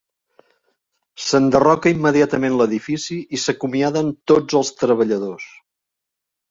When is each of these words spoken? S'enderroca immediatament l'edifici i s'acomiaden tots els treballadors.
S'enderroca 1.25 1.93
immediatament 1.97 2.57
l'edifici 2.63 3.21
i 3.39 3.43
s'acomiaden 3.45 4.13
tots 4.35 4.63
els 4.63 4.77
treballadors. 4.83 5.49